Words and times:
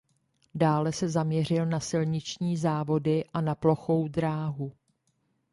Dále 0.55 0.93
se 0.93 1.09
zaměřil 1.09 1.65
na 1.65 1.79
silniční 1.79 2.57
závody 2.57 3.23
a 3.33 3.41
na 3.41 3.55
plochou 3.55 4.07
dráhu. 4.07 4.71